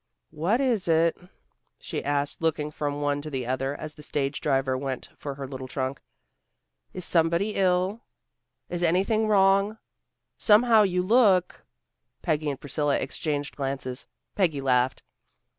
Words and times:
"What 0.31 0.59
is 0.59 0.87
it?" 0.87 1.15
she 1.79 2.03
asked, 2.03 2.41
looking 2.41 2.71
from 2.71 3.01
one 3.01 3.21
to 3.21 3.29
the 3.29 3.45
other, 3.45 3.75
as 3.75 3.93
the 3.93 4.01
stage 4.01 4.41
driver 4.41 4.75
went 4.75 5.09
for 5.15 5.35
her 5.35 5.47
little 5.47 5.67
trunk. 5.67 6.01
"Is 6.91 7.15
anybody 7.15 7.51
ill? 7.53 8.01
Is 8.67 8.81
anything 8.81 9.27
wrong? 9.27 9.77
Somehow 10.39 10.81
you 10.81 11.03
look" 11.03 11.67
Peggy 12.23 12.49
and 12.49 12.59
Priscilla 12.59 12.97
exchanged 12.97 13.55
glances. 13.55 14.07
Peggy 14.33 14.59
laughed. 14.59 15.03